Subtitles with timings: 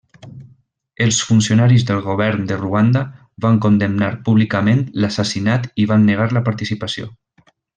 [1.05, 3.03] Els funcionaris del govern de Ruanda
[3.47, 7.11] van condemnar públicament l'assassinat i van negar la participació.